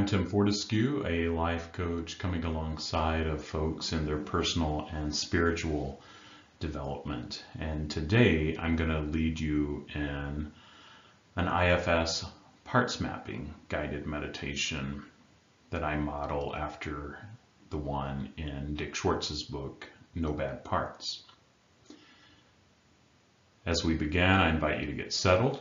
[0.00, 6.00] I'm Tim Fortescue, a life coach coming alongside of folks in their personal and spiritual
[6.58, 7.44] development.
[7.58, 10.52] And today I'm going to lead you in
[11.36, 12.24] an IFS
[12.64, 15.02] parts mapping guided meditation
[15.68, 17.18] that I model after
[17.68, 21.24] the one in Dick Schwartz's book, No Bad Parts.
[23.66, 25.60] As we begin, I invite you to get settled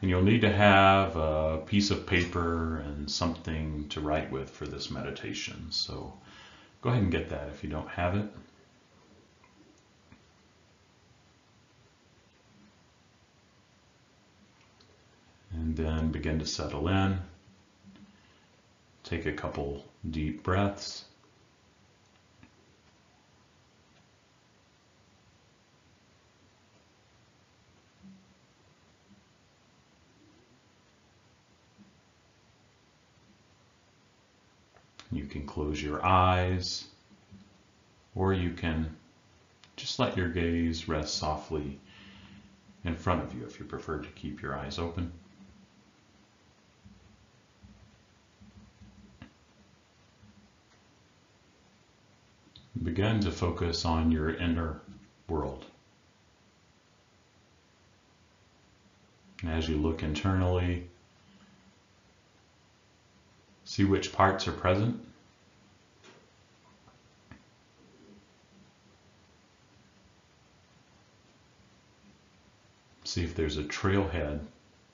[0.00, 4.66] and you'll need to have a piece of paper and something to write with for
[4.66, 5.66] this meditation.
[5.70, 6.14] So
[6.80, 8.26] go ahead and get that if you don't have it.
[15.52, 17.18] And then begin to settle in.
[19.04, 21.04] Take a couple deep breaths.
[35.20, 36.86] You can close your eyes
[38.14, 38.96] or you can
[39.76, 41.78] just let your gaze rest softly
[42.84, 45.12] in front of you if you prefer to keep your eyes open.
[52.82, 54.80] Begin to focus on your inner
[55.28, 55.66] world.
[59.42, 60.88] And As you look internally,
[63.70, 65.00] See which parts are present.
[73.10, 74.38] See if there's a trailhead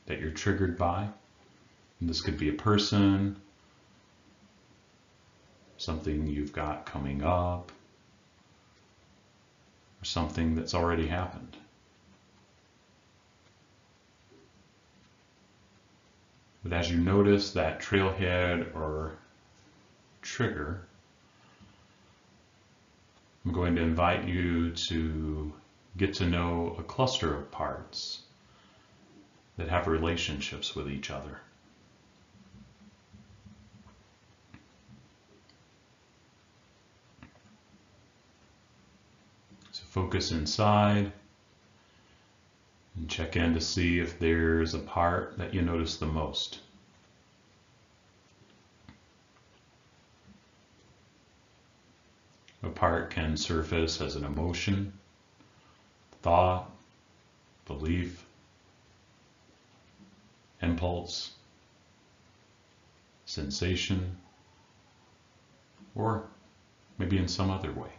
[0.06, 1.06] that you're triggered by.
[2.00, 3.36] And this could be a person,
[5.76, 7.70] something you've got coming up,
[10.00, 11.58] or something that's already happened.
[16.62, 19.12] But as you notice that trailhead or
[20.22, 20.80] trigger,
[23.44, 25.52] I'm going to invite you to
[25.96, 28.20] get to know a cluster of parts
[29.56, 31.40] that have relationships with each other.
[39.72, 41.12] So focus inside
[42.96, 46.60] and check in to see if there's a part that you notice the most.
[52.62, 54.92] A part can surface as an emotion,
[56.26, 56.72] thought,
[57.66, 58.24] belief,
[60.60, 61.30] impulse,
[63.26, 64.16] sensation,
[65.94, 66.24] or
[66.98, 67.90] maybe in some other way.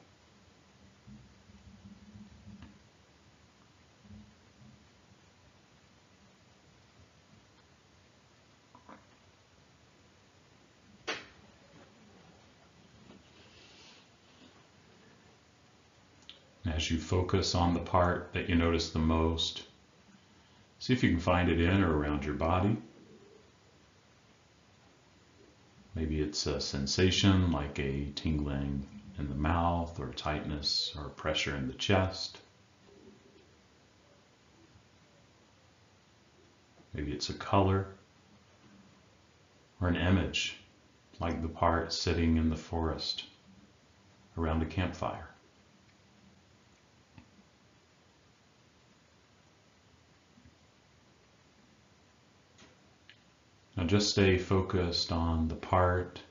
[16.89, 19.63] You focus on the part that you notice the most,
[20.79, 22.77] see if you can find it in or around your body.
[25.95, 28.85] Maybe it's a sensation like a tingling
[29.17, 32.39] in the mouth or tightness or pressure in the chest.
[36.93, 37.87] Maybe it's a color
[39.81, 40.57] or an image
[41.19, 43.25] like the part sitting in the forest
[44.37, 45.29] around a campfire.
[53.87, 56.21] Just stay focused on the part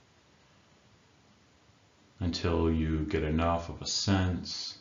[2.21, 4.79] until you get enough of a sense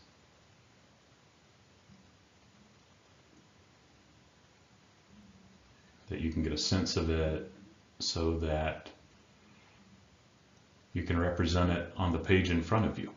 [6.09, 7.51] that you can get a sense of it
[7.99, 8.89] so that
[10.93, 13.11] you can represent it on the page in front of you.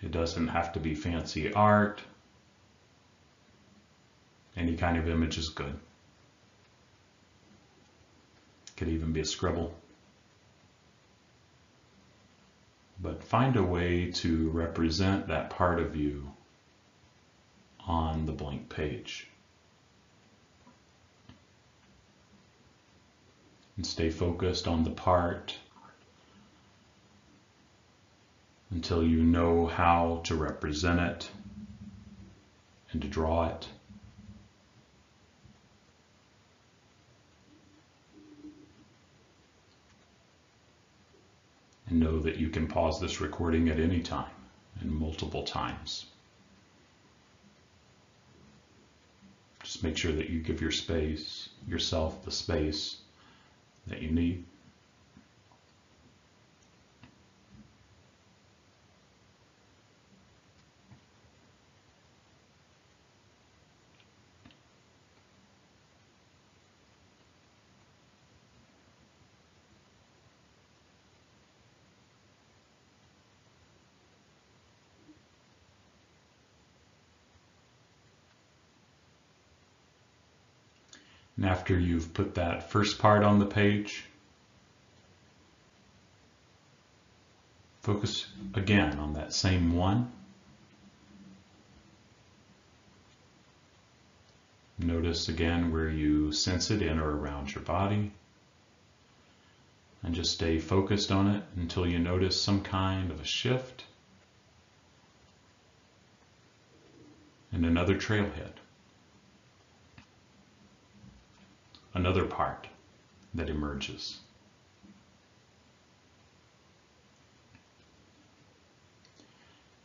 [0.00, 2.02] It doesn't have to be fancy art.
[4.62, 5.76] Any kind of image is good.
[8.76, 9.74] Could even be a scribble.
[13.00, 16.30] But find a way to represent that part of you
[17.88, 19.26] on the blank page.
[23.76, 25.56] And stay focused on the part
[28.70, 31.30] until you know how to represent it
[32.92, 33.66] and to draw it.
[41.92, 44.32] know that you can pause this recording at any time
[44.80, 46.06] and multiple times.
[49.62, 52.96] Just make sure that you give your space, yourself the space
[53.86, 54.38] that you need.
[81.42, 84.04] And after you've put that first part on the page,
[87.80, 90.12] focus again on that same one.
[94.78, 98.12] Notice again where you sense it in or around your body.
[100.04, 103.84] And just stay focused on it until you notice some kind of a shift
[107.50, 108.61] and another trailhead.
[111.94, 112.66] Another part
[113.34, 114.18] that emerges.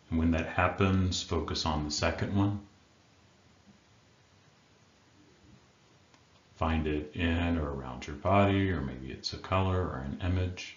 [0.09, 2.61] And when that happens, focus on the second one.
[6.55, 10.75] Find it in or around your body, or maybe it's a color or an image.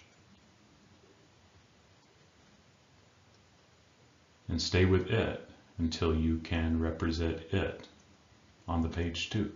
[4.47, 7.87] And stay with it until you can represent it
[8.67, 9.51] on the page too.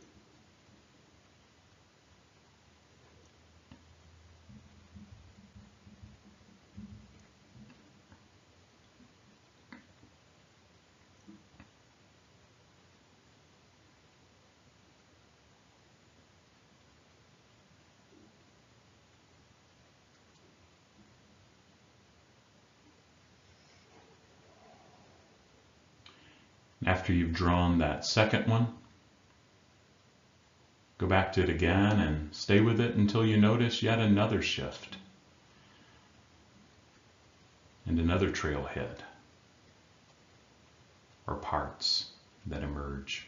[26.85, 28.69] After you've drawn that second one,
[30.99, 34.97] go back to it again and stay with it until you notice yet another shift
[37.87, 38.99] and another trailhead
[41.25, 42.05] or parts
[42.45, 43.25] that emerge.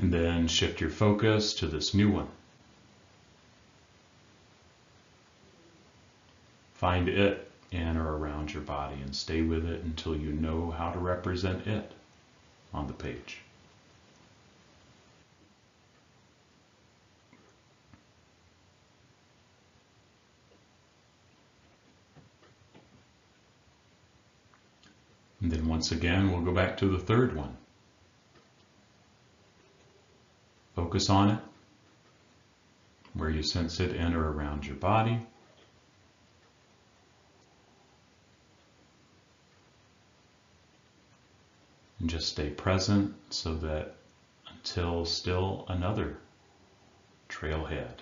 [0.00, 2.28] And then shift your focus to this new one.
[6.72, 10.90] Find it in or around your body and stay with it until you know how
[10.90, 11.92] to represent it
[12.72, 13.40] on the page.
[25.42, 27.54] And then once again, we'll go back to the third one.
[30.90, 31.38] Focus on it,
[33.14, 35.24] where you sense it in or around your body.
[42.00, 43.98] And just stay present so that
[44.48, 46.18] until still another
[47.28, 48.00] trailhead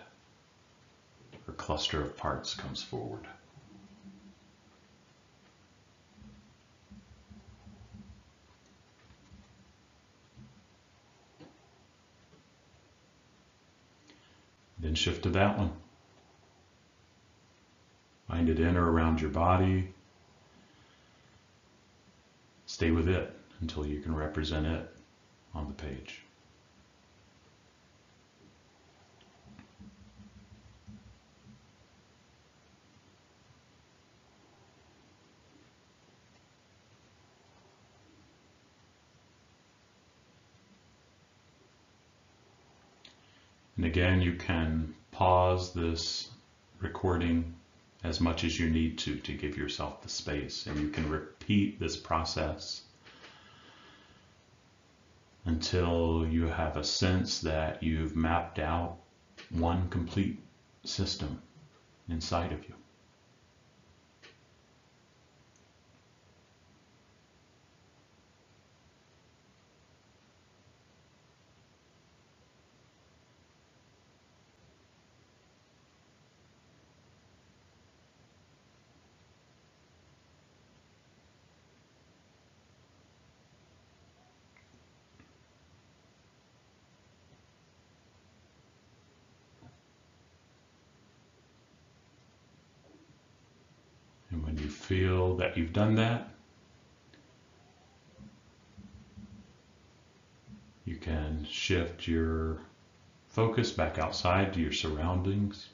[1.46, 3.28] or cluster of parts comes forward.
[14.88, 15.72] Then shift to that one.
[18.26, 19.92] Find it in or around your body.
[22.64, 24.88] Stay with it until you can represent it
[25.54, 26.22] on the page.
[43.78, 46.30] And again, you can pause this
[46.80, 47.54] recording
[48.02, 51.78] as much as you need to to give yourself the space and you can repeat
[51.78, 52.82] this process
[55.44, 58.98] until you have a sense that you've mapped out
[59.50, 60.40] one complete
[60.82, 61.40] system
[62.08, 62.74] inside of you.
[94.68, 96.28] you feel that you've done that.
[100.84, 102.58] You can shift your
[103.30, 105.70] focus back outside to your surroundings.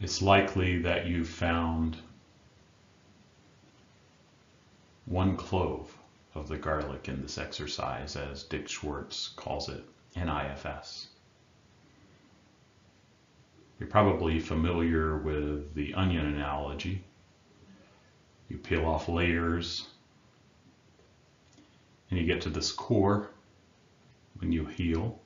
[0.00, 1.98] It's likely that you found
[5.04, 5.94] one clove
[6.34, 9.84] of the garlic in this exercise, as Dick Schwartz calls it,
[10.16, 11.08] NIFS.
[13.78, 17.04] You're probably familiar with the onion analogy.
[18.48, 19.88] You peel off layers
[22.10, 23.30] and you get to this core
[24.38, 25.18] when you heal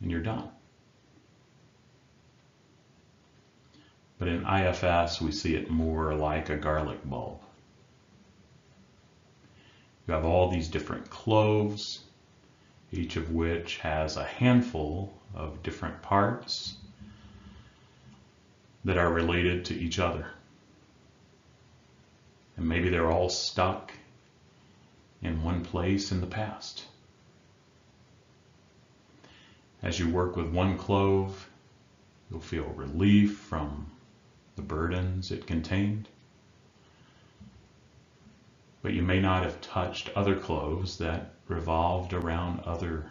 [0.00, 0.53] and you're done.
[4.24, 7.42] But in IFS, we see it more like a garlic bulb.
[10.06, 12.02] You have all these different cloves,
[12.90, 16.74] each of which has a handful of different parts
[18.86, 20.30] that are related to each other.
[22.56, 23.92] And maybe they're all stuck
[25.20, 26.86] in one place in the past.
[29.82, 31.46] As you work with one clove,
[32.30, 33.90] you'll feel relief from
[34.56, 36.08] the burdens it contained
[38.84, 43.10] but you may not have touched other cloves that revolved around other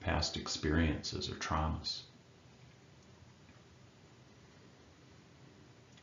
[0.00, 2.00] past experiences or traumas.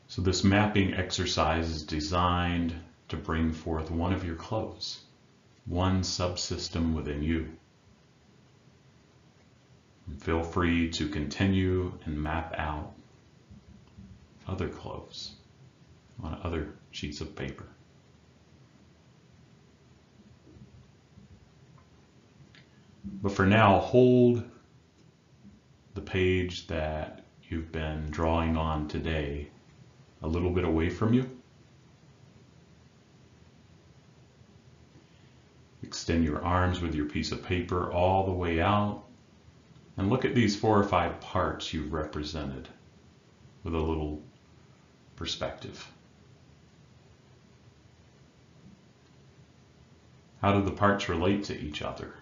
[0.07, 2.73] So this mapping exercise is designed
[3.09, 5.01] to bring forth one of your cloves,
[5.65, 7.49] one subsystem within you.
[10.07, 12.96] And feel free to continue and map out
[14.47, 15.33] other cloves
[16.23, 17.65] on other sheets of paper.
[23.21, 24.43] But for now, hold
[25.93, 29.47] the page that you've been drawing on today
[30.21, 31.25] a little bit away from you.
[35.83, 39.03] Extend your arms with your piece of paper all the way out
[39.97, 42.69] and look at these four or five parts you've represented
[43.63, 44.21] with a little
[45.17, 45.91] perspective.
[50.41, 52.13] How do the parts relate to each other?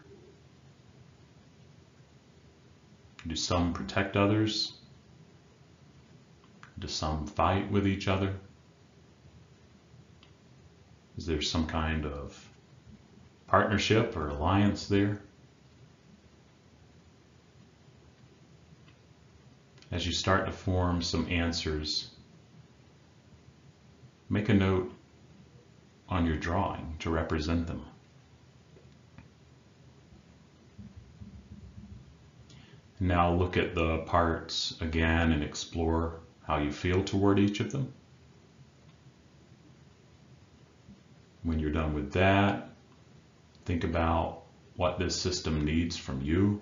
[3.28, 4.74] Do some protect others?
[6.80, 8.34] Do some fight with each other?
[11.18, 12.50] Is there some kind of
[13.48, 15.22] partnership or alliance there?
[19.92, 22.15] As you start to form some answers,
[24.30, 24.92] make a note
[26.10, 27.86] on your drawing to represent them.
[33.00, 37.94] Now look at the parts again and explore how you feel toward each of them.
[41.44, 42.70] When you're done with that,
[43.66, 44.44] think about
[44.76, 46.62] what this system needs from you.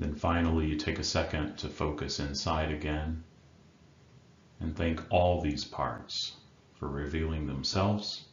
[0.00, 3.22] Then finally, you take a second to focus inside again
[4.58, 6.36] and thank all these parts
[6.72, 8.24] for revealing themselves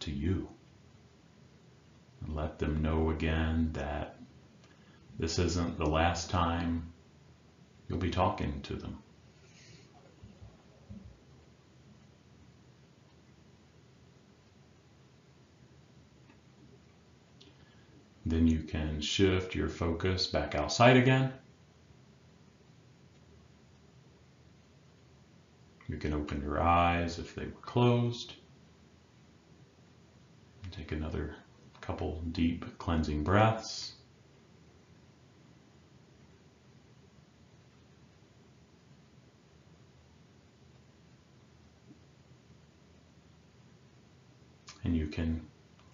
[0.00, 0.50] to you.
[2.20, 4.18] And let them know again that
[5.18, 6.92] this isn't the last time
[7.88, 8.98] you'll be talking to them.
[18.36, 21.32] Then you can shift your focus back outside again.
[25.88, 28.34] You can open your eyes if they were closed.
[30.70, 31.34] Take another
[31.80, 33.94] couple deep cleansing breaths.
[44.84, 45.40] And you can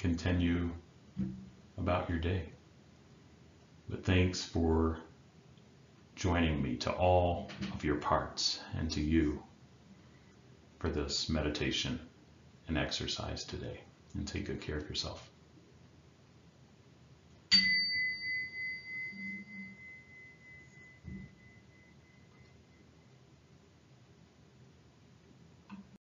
[0.01, 0.73] continue
[1.79, 2.51] about your day.
[3.89, 4.99] But thanks for
[6.15, 9.43] joining me to all of your parts and to you
[10.79, 11.99] for this meditation
[12.69, 13.81] and exercise today
[14.15, 15.32] and take good care of yourself.